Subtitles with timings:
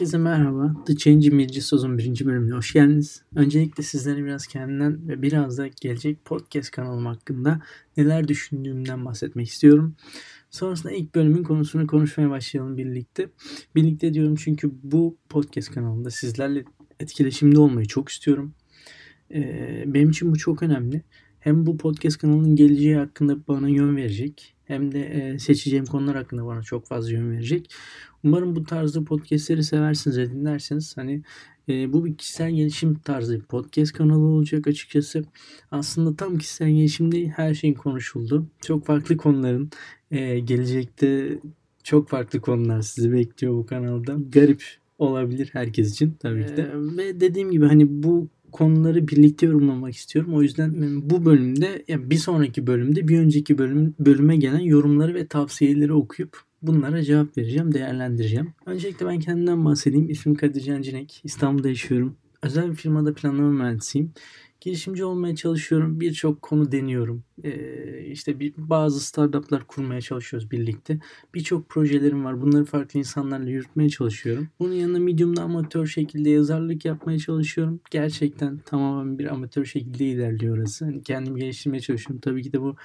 [0.00, 0.84] Herkese merhaba.
[0.86, 3.22] The Change'in birinci sezon birinci bölümüne hoş geldiniz.
[3.34, 7.60] Öncelikle sizlere biraz kendimden ve biraz da gelecek podcast kanalım hakkında
[7.96, 9.96] neler düşündüğümden bahsetmek istiyorum.
[10.50, 13.28] Sonrasında ilk bölümün konusunu konuşmaya başlayalım birlikte.
[13.74, 16.64] Birlikte diyorum çünkü bu podcast kanalında sizlerle
[17.00, 18.54] etkileşimde olmayı çok istiyorum.
[19.34, 21.02] Ee, benim için bu çok önemli.
[21.40, 26.46] Hem bu podcast kanalının geleceği hakkında bana yön verecek hem de e, seçeceğim konular hakkında
[26.46, 27.70] bana çok fazla yön verecek.
[28.24, 30.96] Umarım bu tarzda podcastleri seversiniz ve dinlersiniz.
[30.96, 31.22] Hani
[31.68, 35.24] e, bu bir kişisel gelişim tarzı bir podcast kanalı olacak açıkçası.
[35.70, 38.46] Aslında tam kişisel gelişim değil her şeyin konuşuldu.
[38.60, 39.70] Çok farklı konuların
[40.10, 41.38] e, gelecekte
[41.84, 44.16] çok farklı konular sizi bekliyor bu kanalda.
[44.32, 44.64] Garip
[44.98, 46.62] olabilir herkes için tabii ki de.
[46.62, 50.34] Ee, ve dediğim gibi hani bu konuları birlikte yorumlamak istiyorum.
[50.34, 50.72] O yüzden
[51.10, 56.40] bu bölümde yani bir sonraki bölümde bir önceki bölüm bölüme gelen yorumları ve tavsiyeleri okuyup
[56.62, 58.52] bunlara cevap vereceğim, değerlendireceğim.
[58.66, 60.10] Öncelikle ben kendimden bahsedeyim.
[60.10, 61.20] İsmim Kadir Can Cinek.
[61.24, 62.16] İstanbul'da yaşıyorum.
[62.42, 64.12] Özel bir firmada planlama mühendisiyim
[64.60, 66.00] girişimci olmaya çalışıyorum.
[66.00, 67.24] Birçok konu deniyorum.
[67.44, 70.98] Ee, işte bir, bazı startuplar kurmaya çalışıyoruz birlikte.
[71.34, 72.42] Birçok projelerim var.
[72.42, 74.48] Bunları farklı insanlarla yürütmeye çalışıyorum.
[74.60, 77.80] Bunun yanında Medium'da amatör şekilde yazarlık yapmaya çalışıyorum.
[77.90, 80.84] Gerçekten tamamen bir amatör şekilde ilerliyor orası.
[80.84, 82.20] Hani kendimi geliştirmeye çalışıyorum.
[82.20, 82.76] Tabii ki de bu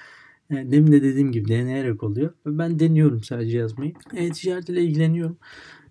[0.50, 2.32] yani demin de dediğim gibi deneyerek oluyor.
[2.46, 3.92] Ben deniyorum sadece yazmayı.
[4.14, 5.36] E, ticaret ile ilgileniyorum.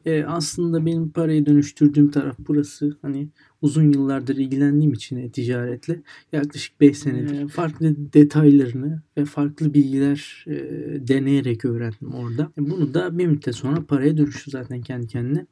[0.05, 2.97] E, aslında benim parayı dönüştürdüğüm taraf burası.
[3.01, 3.29] Hani
[3.61, 10.45] uzun yıllardır ilgilendiğim için e, ticaretle yaklaşık 5 senedir e, farklı detaylarını ve farklı bilgiler
[10.47, 10.57] e,
[11.07, 12.51] deneyerek öğrendim orada.
[12.57, 15.45] E, bunu da bir müddet sonra paraya dönüştü zaten kendi kendine.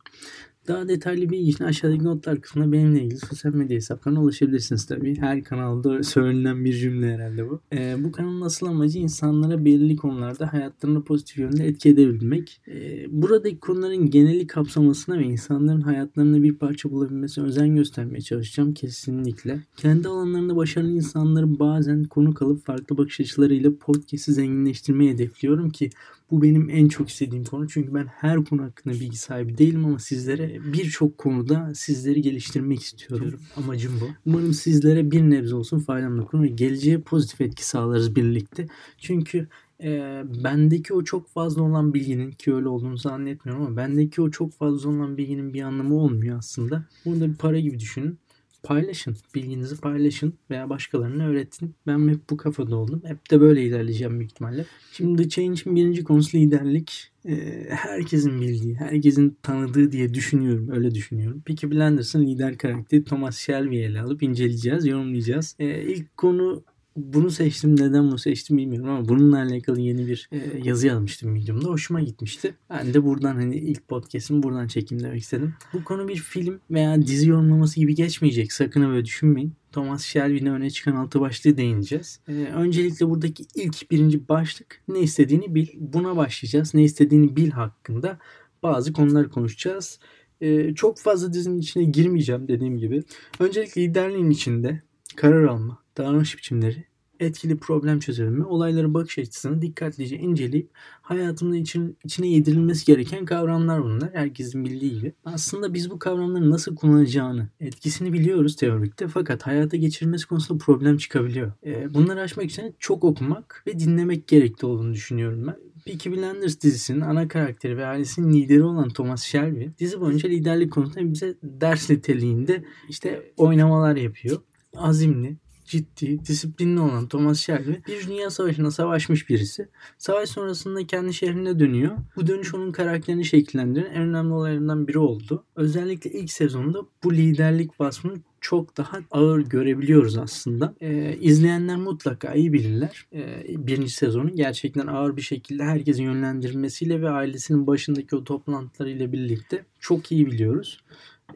[0.67, 5.17] Daha detaylı bilgi için aşağıdaki notlar kısmında benimle ilgili sosyal medya hesaplarına ulaşabilirsiniz tabii.
[5.19, 7.59] Her kanalda söylenen bir cümle herhalde bu.
[7.73, 12.61] Ee, bu kanalın asıl amacı insanlara belirli konularda hayatlarını pozitif yönde etki edebilmek.
[12.67, 19.59] Ee, buradaki konuların geneli kapsamasına ve insanların hayatlarında bir parça bulabilmesine özen göstermeye çalışacağım kesinlikle.
[19.77, 25.89] Kendi alanlarında başarılı insanları bazen konu kalıp farklı bakış açılarıyla podcast'i zenginleştirmeyi hedefliyorum ki
[26.31, 27.67] bu benim en çok istediğim konu.
[27.67, 33.39] Çünkü ben her konu hakkında bilgi sahibi değilim ama sizlere birçok konuda sizleri geliştirmek istiyorum.
[33.57, 34.09] Amacım bu.
[34.25, 38.67] Umarım sizlere bir nebze olsun faydam dokunur ve geleceğe pozitif etki sağlarız birlikte.
[38.97, 39.47] Çünkü
[39.83, 44.53] e, bendeki o çok fazla olan bilginin ki öyle olduğunu zannetmiyorum ama bendeki o çok
[44.53, 46.85] fazla olan bilginin bir anlamı olmuyor aslında.
[47.05, 48.17] Bunu da bir para gibi düşünün
[48.63, 49.17] paylaşın.
[49.35, 51.75] Bilginizi paylaşın veya başkalarına öğretin.
[51.87, 53.01] Ben hep bu kafada oldum.
[53.05, 54.65] Hep de böyle ilerleyeceğim büyük ihtimalle.
[54.93, 57.09] Şimdi The Change'in birinci konusu liderlik.
[57.25, 60.69] Ee, herkesin bildiği, herkesin tanıdığı diye düşünüyorum.
[60.71, 61.41] Öyle düşünüyorum.
[61.45, 65.55] Peki Blenders'ın lider karakteri Thomas Shelby'yi ele alıp inceleyeceğiz, yorumlayacağız.
[65.59, 66.63] Ee, ilk konu
[66.95, 67.75] bunu seçtim.
[67.79, 71.67] Neden bunu seçtim bilmiyorum ama bununla alakalı yeni bir e, yazı yazmıştım Medium'da.
[71.67, 72.55] Hoşuma gitmişti.
[72.69, 75.53] Ben de buradan hani ilk podcast'imi buradan çekeyim demek istedim.
[75.73, 78.53] Bu konu bir film veya dizi yorumlaması gibi geçmeyecek.
[78.53, 79.53] Sakın böyle düşünmeyin.
[79.71, 82.19] Thomas Shelby'nin öne çıkan altı başlığı değineceğiz.
[82.27, 85.67] Ee, öncelikle buradaki ilk birinci başlık ne istediğini bil.
[85.79, 86.73] Buna başlayacağız.
[86.73, 88.19] Ne istediğini bil hakkında
[88.63, 89.99] bazı konular konuşacağız.
[90.41, 93.03] Ee, çok fazla dizinin içine girmeyeceğim dediğim gibi.
[93.39, 94.81] Öncelikle liderliğin içinde
[95.15, 96.85] karar alma, davranış biçimleri,
[97.19, 100.69] etkili problem çözümü, olayların bakış açısını dikkatlice inceleyip
[101.01, 104.09] hayatımda için, içine yedirilmesi gereken kavramlar bunlar.
[104.13, 105.13] Herkesin bildiği gibi.
[105.25, 111.51] Aslında biz bu kavramları nasıl kullanacağını, etkisini biliyoruz teorikte fakat hayata geçirilmesi konusunda problem çıkabiliyor.
[111.65, 115.55] E, bunları aşmak için çok okumak ve dinlemek gerekli olduğunu düşünüyorum ben.
[115.85, 121.13] Peaky Blinders dizisinin ana karakteri ve ailesinin lideri olan Thomas Shelby dizi boyunca liderlik konusunda
[121.13, 124.41] bize ders niteliğinde işte oynamalar yapıyor.
[124.75, 129.67] Azimli, ciddi, disiplinli olan Thomas Shelby bir dünya savaşında savaşmış birisi.
[129.97, 131.97] Savaş sonrasında kendi şehrine dönüyor.
[132.15, 135.43] Bu dönüş onun karakterini şekillendiren en önemli olaylarından biri oldu.
[135.55, 138.13] Özellikle ilk sezonda bu liderlik vasfını
[138.43, 140.75] çok daha ağır görebiliyoruz aslında.
[140.81, 143.05] Ee, izleyenler mutlaka iyi bilirler.
[143.13, 149.65] Ee, birinci sezonu gerçekten ağır bir şekilde herkesin yönlendirmesiyle ve ailesinin başındaki o toplantılarıyla birlikte
[149.79, 150.79] çok iyi biliyoruz.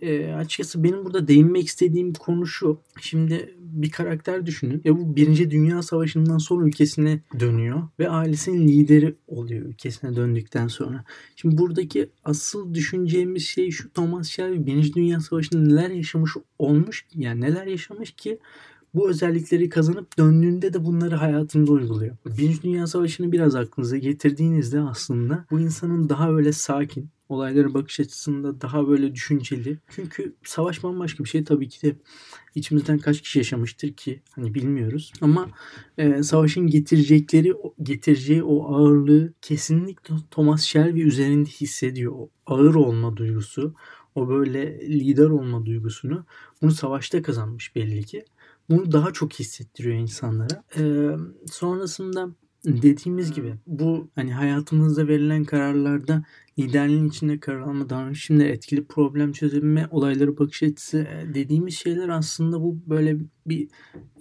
[0.01, 2.79] E, açıkçası benim burada değinmek istediğim konu şu.
[3.01, 4.81] Şimdi bir karakter düşünün.
[4.83, 11.03] Ya bu Birinci Dünya Savaşı'ndan sonra ülkesine dönüyor ve ailesinin lideri oluyor ülkesine döndükten sonra.
[11.35, 17.41] Şimdi buradaki asıl düşüneceğimiz şey şu Thomas Shelby Birinci Dünya Savaşı'nda neler yaşamış olmuş yani
[17.41, 18.39] neler yaşamış ki
[18.93, 22.15] bu özellikleri kazanıp döndüğünde de bunları hayatında uyguluyor.
[22.25, 28.61] Birinci Dünya Savaşı'nı biraz aklınıza getirdiğinizde aslında bu insanın daha böyle sakin, olaylara bakış açısında
[28.61, 29.77] daha böyle düşünceli.
[29.89, 31.95] Çünkü savaş bambaşka bir şey tabii ki de
[32.55, 35.13] içimizden kaç kişi yaşamıştır ki hani bilmiyoruz.
[35.21, 35.49] Ama
[35.97, 37.53] e, savaşın getirecekleri
[37.83, 42.13] getireceği o ağırlığı kesinlikle Thomas Shelby üzerinde hissediyor.
[42.15, 43.73] O ağır olma duygusu,
[44.15, 46.25] o böyle lider olma duygusunu
[46.61, 48.25] bunu savaşta kazanmış belli ki.
[48.69, 50.63] Bunu daha çok hissettiriyor insanlara.
[50.77, 51.09] Ee,
[51.51, 52.29] sonrasında
[52.65, 56.23] dediğimiz gibi bu hani hayatımızda verilen kararlarda
[56.59, 62.61] liderliğin içinde karar alma davranışımda etkili problem çözümü olayları bakış açısı e, dediğimiz şeyler aslında
[62.61, 63.17] bu böyle
[63.47, 63.67] bir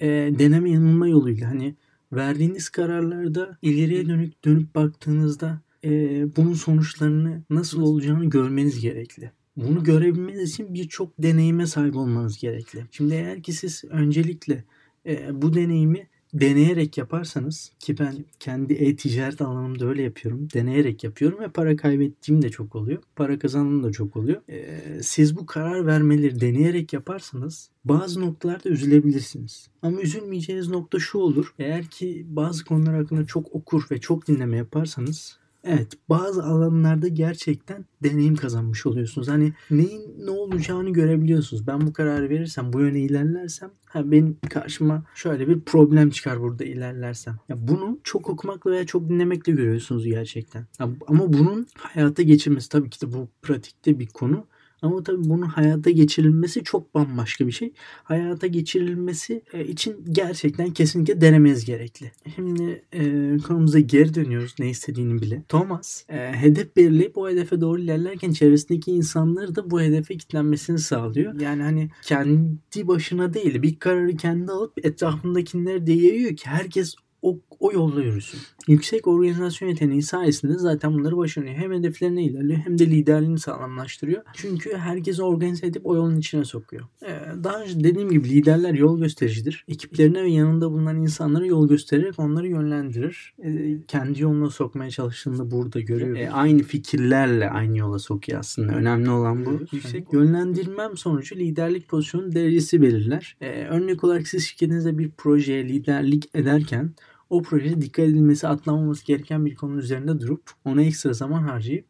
[0.00, 1.74] e, deneme yanılma yoluyla hani
[2.12, 5.90] verdiğiniz kararlarda ileriye dönük dönüp baktığınızda e,
[6.36, 9.32] bunun sonuçlarını nasıl olacağını görmeniz gerekli.
[9.56, 12.84] Bunu görebilmeniz için birçok deneyime sahip olmanız gerekli.
[12.90, 14.64] Şimdi eğer ki siz öncelikle
[15.06, 16.08] e, bu deneyimi
[16.40, 20.48] deneyerek yaparsanız ki ben kendi e-ticaret alanımda öyle yapıyorum.
[20.54, 23.02] Deneyerek yapıyorum ve para kaybettiğim de çok oluyor.
[23.16, 24.42] Para kazandığım da çok oluyor.
[24.48, 29.68] Ee, siz bu karar vermeleri deneyerek yaparsanız bazı noktalarda üzülebilirsiniz.
[29.82, 31.54] Ama üzülmeyeceğiniz nokta şu olur.
[31.58, 37.84] Eğer ki bazı konular hakkında çok okur ve çok dinleme yaparsanız Evet bazı alanlarda gerçekten
[38.02, 39.28] deneyim kazanmış oluyorsunuz.
[39.28, 41.66] Hani neyin ne olacağını görebiliyorsunuz.
[41.66, 46.64] Ben bu kararı verirsem bu yöne ilerlersem ha benim karşıma şöyle bir problem çıkar burada
[46.64, 47.36] ilerlersem.
[47.48, 50.66] Ya bunu çok okumakla veya çok dinlemekle görüyorsunuz gerçekten.
[50.80, 54.46] Ya, ama bunun hayata geçirmesi tabii ki de bu pratikte bir konu.
[54.82, 57.72] Ama tabii bunun hayata geçirilmesi çok bambaşka bir şey.
[58.04, 62.12] Hayata geçirilmesi e, için gerçekten kesinlikle denemeniz gerekli.
[62.34, 63.02] Şimdi e,
[63.38, 65.42] konumuza geri dönüyoruz ne istediğini bile.
[65.48, 71.40] Thomas e, hedef belirleyip o hedefe doğru ilerlerken çevresindeki insanları da bu hedefe kitlenmesini sağlıyor.
[71.40, 77.40] Yani hani kendi başına değil bir kararı kendi alıp etrafındakileri de yayıyor ki herkes o,
[77.60, 78.40] o yolda yürüsün.
[78.68, 81.54] Yüksek organizasyon yeteneği sayesinde zaten bunları başarıyor.
[81.54, 84.22] Hem hedeflerine ilerliyor hem de liderliğini sağlamlaştırıyor.
[84.34, 86.84] Çünkü herkesi organize edip o yolun içine sokuyor.
[87.02, 89.64] Ee, daha önce dediğim gibi liderler yol göstericidir.
[89.68, 93.34] Ekiplerine ve yanında bulunan insanlara yol göstererek onları yönlendirir.
[93.44, 96.20] Ee, kendi yoluna sokmaya çalıştığında burada görüyoruz.
[96.20, 98.72] Ee, aynı fikirlerle aynı yola sokuyor aslında.
[98.72, 99.60] Önemli olan bu.
[99.72, 103.36] Yüksek yönlendirmem sonucu liderlik pozisyonu derecesi belirler.
[103.40, 106.94] Ee, örnek olarak siz şirketinizde bir projeye liderlik ederken
[107.30, 111.86] o projede dikkat edilmesi, atlanmaması gereken bir konu üzerinde durup ona ekstra zaman harcayıp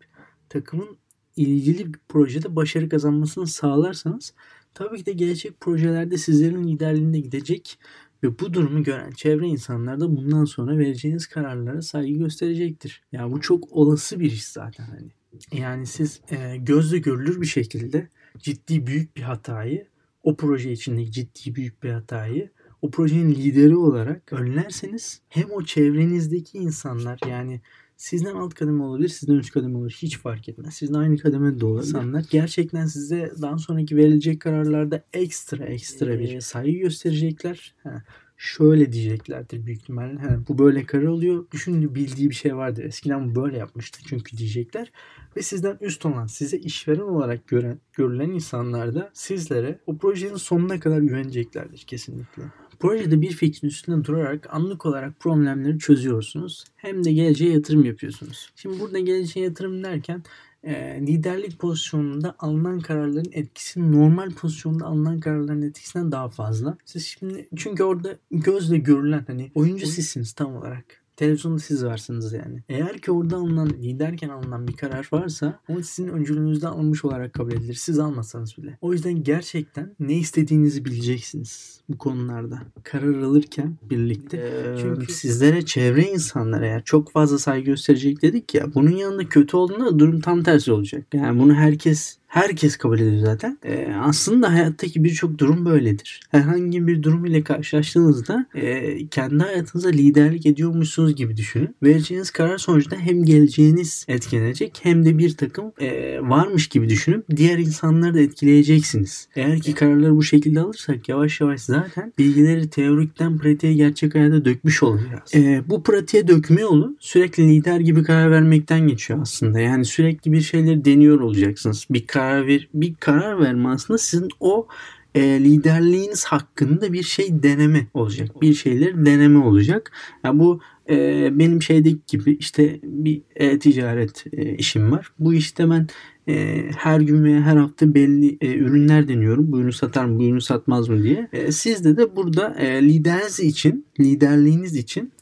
[0.49, 0.97] takımın
[1.37, 4.35] ilgili bir projede başarı kazanmasını sağlarsanız
[4.75, 7.79] tabii ki de gelecek projelerde sizlerin liderliğinde gidecek
[8.23, 13.03] ve bu durumu gören çevre insanlar da bundan sonra vereceğiniz kararlara saygı gösterecektir.
[13.13, 15.11] Ya yani bu çok olası bir iş zaten hani.
[15.53, 18.09] Yani siz e, gözle görülür bir şekilde
[18.39, 19.87] ciddi büyük bir hatayı
[20.23, 22.51] o proje içindeki ciddi büyük bir hatayı
[22.83, 27.61] o projenin lideri olarak önlerseniz hem o çevrenizdeki insanlar yani
[27.97, 29.91] sizden alt kademe olabilir, sizden üst kademe olur.
[29.91, 30.75] Hiç fark etmez.
[30.75, 31.81] Sizden aynı kademede de olur.
[31.81, 37.75] İnsanlar gerçekten size daha sonraki verilecek kararlarda ekstra ekstra bir saygı gösterecekler.
[37.83, 38.03] Ha,
[38.37, 40.19] şöyle diyeceklerdir büyük ihtimalle.
[40.19, 41.47] Ha, bu böyle karar oluyor.
[41.53, 42.85] Düşünün bildiği bir şey vardır.
[42.85, 44.93] Eskiden bu böyle yapmıştı çünkü diyecekler.
[45.37, 50.81] Ve sizden üst olan, size işveren olarak gören, görülen insanlar da sizlere o projenin sonuna
[50.81, 52.43] kadar güveneceklerdir kesinlikle.
[52.81, 56.65] Projede bir fikrin üstünde durarak anlık olarak problemleri çözüyorsunuz.
[56.77, 58.51] Hem de geleceğe yatırım yapıyorsunuz.
[58.57, 60.23] Şimdi burada geleceğe yatırım derken
[60.63, 66.79] e, liderlik pozisyonunda alınan kararların etkisi normal pozisyonda alınan kararların etkisinden daha fazla.
[66.85, 71.06] Siz şimdi çünkü orada gözle görülen hani oyuncu sizsiniz tam olarak.
[71.17, 72.63] Televizyonda siz varsınız yani.
[72.69, 77.53] Eğer ki orada alınan liderken alınan bir karar varsa o sizin öncülüğünüzde alınmış olarak kabul
[77.53, 77.75] edilir.
[77.75, 78.79] Siz almasanız bile.
[78.81, 82.63] O yüzden gerçekten ne istediğinizi bileceksiniz bu konularda.
[82.83, 84.37] Karar alırken birlikte.
[84.37, 89.57] Ee, Çünkü sizlere çevre insanlar eğer çok fazla saygı gösterecek dedik ya bunun yanında kötü
[89.57, 91.07] olduğunda durum tam tersi olacak.
[91.15, 93.59] Yani bunu herkes Herkes kabul ediyor zaten.
[93.65, 96.21] Ee, aslında hayattaki birçok durum böyledir.
[96.31, 101.77] Herhangi bir durum ile karşılaştığınızda e, kendi hayatınıza liderlik ediyormuşsunuz gibi düşünün.
[101.83, 107.59] Vereceğiniz karar sonucunda hem geleceğiniz etkilenecek hem de bir takım e, varmış gibi düşünüp diğer
[107.59, 109.29] insanları da etkileyeceksiniz.
[109.37, 114.83] Eğer ki kararları bu şekilde alırsak yavaş yavaş zaten bilgileri teorikten pratiğe gerçek hayata dökmüş
[114.83, 115.35] olacağız.
[115.35, 119.61] E, bu pratiğe dökme yolu sürekli lider gibi karar vermekten geçiyor aslında.
[119.61, 121.87] Yani sürekli bir şeyleri deniyor olacaksınız.
[121.91, 124.67] Bir karar ver, bir karar verme aslında sizin o
[125.15, 128.43] e, liderliğiniz hakkında bir şey deneme olacak.
[128.43, 129.93] Bir şeyler deneme olacak.
[130.25, 135.13] Yani bu e, benim şeydeki gibi işte bir e, ticaret e, işim var.
[135.19, 135.87] Bu işte ben
[136.29, 139.53] e, her gün veya her hafta belli e, ürünler deniyorum.
[139.53, 141.29] Bu ürünü satar mı, bu ürünü satmaz mı diye.
[141.33, 145.13] E, sizde de burada e, lideriniz için, liderliğiniz için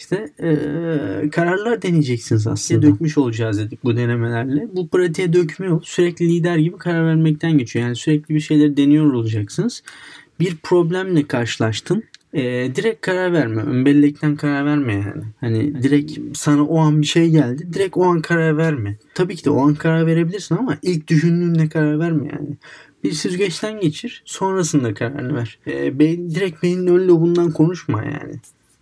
[0.00, 2.82] işte e, kararlar deneyeceksiniz aslında.
[2.82, 4.68] Dökmüş olacağız dedik bu denemelerle.
[4.72, 7.84] Bu pratiğe dökme yol sürekli lider gibi karar vermekten geçiyor.
[7.84, 9.82] Yani sürekli bir şeyleri deniyor olacaksınız.
[10.40, 12.42] Bir problemle karşılaştın e,
[12.74, 13.62] direkt karar verme.
[13.62, 15.24] Ön bellekten karar verme yani.
[15.40, 17.68] Hani direkt sana o an bir şey geldi.
[17.72, 18.96] Direkt o an karar verme.
[19.14, 22.56] Tabii ki de o an karar verebilirsin ama ilk düşündüğünde karar verme yani.
[23.04, 24.22] Bir süzgeçten geçir.
[24.24, 25.58] Sonrasında kararını ver.
[25.66, 28.40] E, beyin, direkt beynin ön lobundan konuşma yani.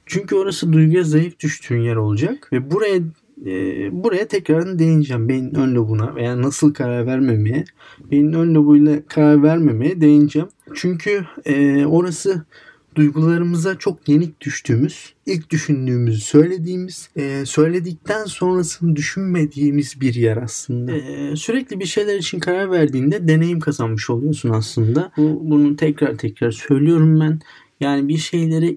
[0.08, 2.48] Çünkü orası duyguya zayıf düştüğün yer olacak.
[2.52, 3.00] Ve buraya
[3.46, 3.52] e,
[4.04, 5.28] buraya tekrardan değineceğim.
[5.28, 7.64] Beynin ön lobuna veya nasıl karar vermemeye.
[8.10, 10.48] Beynin ön lobuyla karar vermemeye değineceğim.
[10.74, 12.44] Çünkü e, orası
[12.94, 20.92] duygularımıza çok yenik düştüğümüz, ilk düşündüğümüzü söylediğimiz, e, söyledikten sonrasını düşünmediğimiz bir yer aslında.
[20.92, 25.12] E, sürekli bir şeyler için karar verdiğinde deneyim kazanmış oluyorsun aslında.
[25.16, 27.40] Bu, bunu tekrar tekrar söylüyorum ben.
[27.80, 28.74] Yani bir şeylere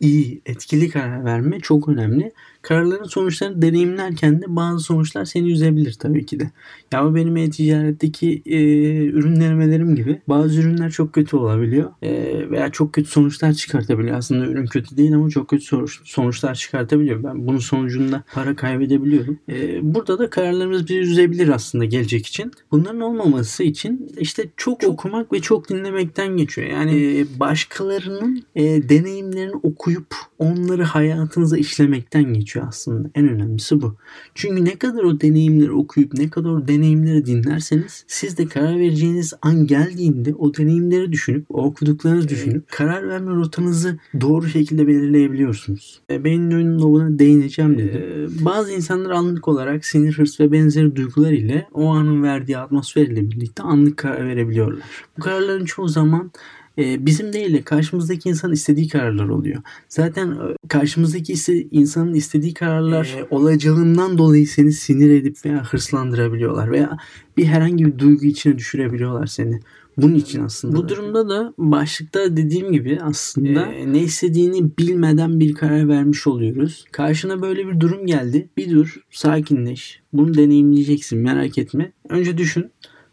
[0.00, 2.32] iyi, etkili karar verme çok önemli.
[2.62, 6.50] Kararların sonuçlarını deneyimlerken de bazı sonuçlar seni üzebilir tabii ki de.
[6.92, 8.58] Ya bu benim e-ticaretteki e,
[9.04, 10.20] ürün denemelerim gibi.
[10.28, 11.90] Bazı ürünler çok kötü olabiliyor.
[12.02, 12.10] E,
[12.50, 14.16] veya çok kötü sonuçlar çıkartabiliyor.
[14.16, 15.64] Aslında ürün kötü değil ama çok kötü
[16.04, 17.24] sonuçlar çıkartabiliyor.
[17.24, 19.38] Ben bunun sonucunda para kaybedebiliyorum.
[19.48, 22.52] E, burada da kararlarımız bizi üzebilir aslında gelecek için.
[22.70, 26.68] Bunların olmaması için işte çok, çok okumak ve çok dinlemekten geçiyor.
[26.68, 30.06] Yani e, başkalarının e, deneyimlerini okuyup
[30.38, 33.08] onları hayatınıza işlemekten geçiyor geçiyor aslında.
[33.14, 33.96] En önemlisi bu.
[34.34, 39.34] Çünkü ne kadar o deneyimleri okuyup ne kadar o deneyimleri dinlerseniz siz de karar vereceğiniz
[39.42, 46.00] an geldiğinde o deneyimleri düşünüp o okuduklarınızı düşünüp karar verme rotanızı doğru şekilde belirleyebiliyorsunuz.
[46.10, 48.02] E, Beynin önünde buna değineceğim dedim.
[48.02, 53.06] E, bazı insanlar anlık olarak sinir, hırs ve benzeri duygular ile o anın verdiği atmosfer
[53.06, 54.82] ile birlikte anlık karar verebiliyorlar.
[55.18, 56.30] Bu kararların çoğu zaman
[56.78, 59.62] e, bizim değil de karşımızdaki insan istediği kararlar oluyor.
[59.88, 66.70] Zaten e, karşımızdaki ise insanın istediği kararlar e, olacağından dolayı seni sinir edip veya hırslandırabiliyorlar
[66.70, 66.96] veya
[67.36, 69.60] bir herhangi bir duygu içine düşürebiliyorlar seni.
[69.96, 70.76] Bunun için aslında.
[70.76, 76.84] Bu durumda da başlıkta dediğim gibi aslında ee, ne istediğini bilmeden bir karar vermiş oluyoruz.
[76.92, 78.48] Karşına böyle bir durum geldi.
[78.56, 80.00] Bir dur, sakinleş.
[80.12, 81.92] Bunu deneyimleyeceksin merak etme.
[82.08, 82.70] Önce düşün.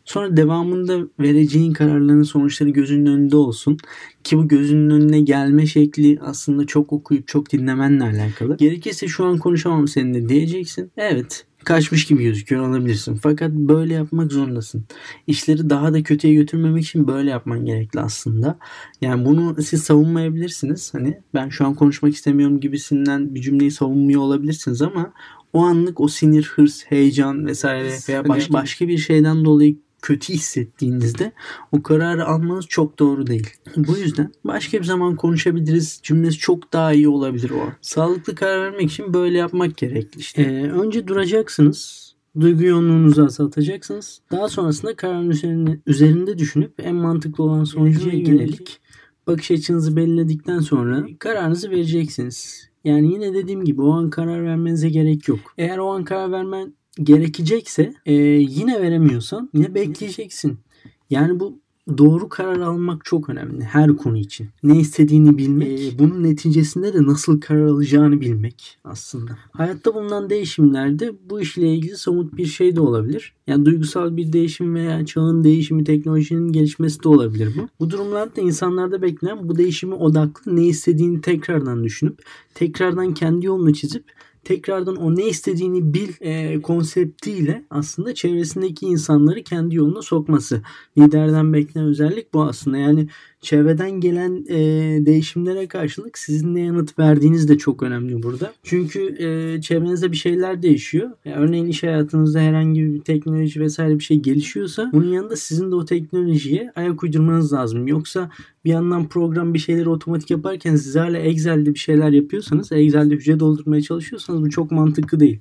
[0.07, 3.77] Sonra devamında vereceğin kararların sonuçları gözünün önünde olsun.
[4.23, 8.57] Ki bu gözünün önüne gelme şekli aslında çok okuyup çok dinlemenle alakalı.
[8.57, 10.91] Gerekirse şu an konuşamam seninle diyeceksin.
[10.97, 13.15] Evet kaçmış gibi gözüküyor olabilirsin.
[13.15, 14.85] Fakat böyle yapmak zorundasın.
[15.27, 18.59] İşleri daha da kötüye götürmemek için böyle yapman gerekli aslında.
[19.01, 20.93] Yani bunu siz savunmayabilirsiniz.
[20.93, 25.13] Hani ben şu an konuşmak istemiyorum gibisinden bir cümleyi savunmuyor olabilirsiniz ama
[25.53, 31.31] o anlık o sinir, hırs, heyecan vesaire veya baş, başka bir şeyden dolayı kötü hissettiğinizde
[31.71, 33.49] o kararı almanız çok doğru değil.
[33.75, 35.99] Bu yüzden başka bir zaman konuşabiliriz.
[36.03, 40.41] Cümlesi çok daha iyi olabilir o Sağlıklı karar vermek için böyle yapmak gerekli işte.
[40.41, 42.07] Ee, önce duracaksınız.
[42.39, 44.21] Duygu yoğunluğunuzu azaltacaksınız.
[44.31, 48.79] Daha sonrasında kararın üzerinde, üzerinde düşünüp en mantıklı olan sonuca yönelik
[49.27, 52.69] bakış açınızı belirledikten sonra kararınızı vereceksiniz.
[52.83, 55.39] Yani yine dediğim gibi o an karar vermenize gerek yok.
[55.57, 56.73] Eğer o an karar vermen
[57.03, 60.57] gerekecekse e, yine veremiyorsan yine bekleyeceksin.
[61.09, 61.59] Yani bu
[61.97, 64.49] doğru karar almak çok önemli her konu için.
[64.63, 69.37] Ne istediğini bilmek, e, bunun neticesinde de nasıl karar alacağını bilmek aslında.
[69.51, 73.33] Hayatta bulunan değişimlerde bu işle ilgili somut bir şey de olabilir.
[73.47, 77.67] Yani duygusal bir değişim veya çağın değişimi, teknolojinin gelişmesi de olabilir bu.
[77.79, 82.19] Bu durumlarda insanlarda beklenen bu değişimi odaklı ne istediğini tekrardan düşünüp,
[82.53, 84.03] tekrardan kendi yolunu çizip
[84.47, 90.61] tekrardan o ne istediğini bil e, konseptiyle aslında çevresindeki insanları kendi yoluna sokması.
[90.97, 92.77] Liderden beklenen özellik bu aslında.
[92.77, 93.07] Yani
[93.47, 94.57] çevreden gelen e,
[95.05, 98.53] değişimlere karşılık sizin ne yanıt verdiğiniz de çok önemli burada.
[98.63, 101.09] Çünkü e, çevrenizde bir şeyler değişiyor.
[101.25, 105.75] Yani örneğin iş hayatınızda herhangi bir teknoloji vesaire bir şey gelişiyorsa bunun yanında sizin de
[105.75, 107.87] o teknolojiye ayak uydurmanız lazım.
[107.87, 108.29] Yoksa
[108.65, 113.39] bir yandan program bir şeyleri otomatik yaparken siz hala Excel'de bir şeyler yapıyorsanız, Excel'de hücre
[113.39, 115.39] doldurmaya çalışıyorsanız bu çok mantıklı değil.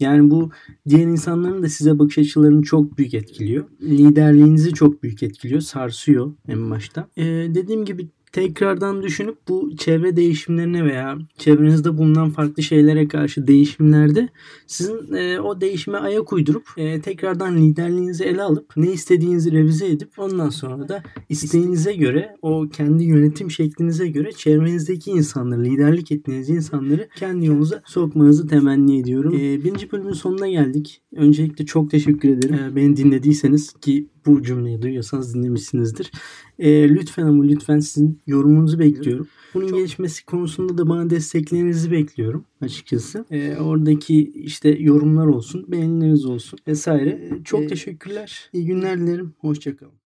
[0.00, 0.50] Yani bu
[0.88, 3.64] diğer insanların da size bakış açılarını çok büyük etkiliyor.
[3.82, 5.60] Liderliğinizi çok büyük etkiliyor.
[5.60, 7.08] Sarsıyor en başta.
[7.16, 7.24] Ee,
[7.54, 14.28] dediğim gibi tekrardan düşünüp bu çevre değişimlerine veya çevrenizde bulunan farklı şeylere karşı değişimlerde
[14.66, 20.18] sizin e, o değişime ayak uydurup e, tekrardan liderliğinizi ele alıp ne istediğinizi revize edip
[20.18, 27.08] ondan sonra da isteğinize göre o kendi yönetim şeklinize göre çevrenizdeki insanları, liderlik ettiğiniz insanları
[27.16, 29.34] kendi yolunuza sokmanızı temenni ediyorum.
[29.34, 31.02] E, birinci bölümün sonuna geldik.
[31.16, 32.54] Öncelikle çok teşekkür ederim.
[32.54, 36.12] E, beni dinlediyseniz ki bu cümleyi duyuyorsanız dinlemişsinizdir.
[36.58, 39.28] E, lütfen ama lütfen sizin yorumunuzu bekliyorum.
[39.54, 39.78] Bunun Çok...
[39.78, 43.24] gelişmesi konusunda da bana desteklerinizi bekliyorum açıkçası.
[43.30, 47.30] E, oradaki işte yorumlar olsun, beğenileriniz olsun vesaire.
[47.44, 48.50] Çok e, teşekkürler.
[48.52, 49.32] İyi günler dilerim.
[49.38, 49.96] Hoşçakalın.